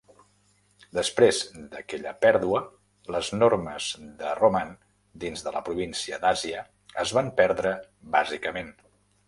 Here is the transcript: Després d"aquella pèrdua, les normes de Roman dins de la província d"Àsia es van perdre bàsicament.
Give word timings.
Després 0.97 1.41
d"aquella 1.73 2.13
pèrdua, 2.23 2.61
les 3.17 3.29
normes 3.37 3.91
de 4.23 4.33
Roman 4.41 4.73
dins 5.27 5.47
de 5.49 5.55
la 5.59 5.63
província 5.71 6.21
d"Àsia 6.27 6.67
es 7.07 7.17
van 7.19 7.33
perdre 7.43 7.79
bàsicament. 8.21 8.77